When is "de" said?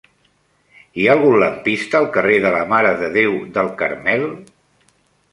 2.45-2.53, 3.01-3.09